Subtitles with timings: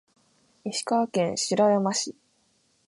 [0.63, 2.15] 石川県白山市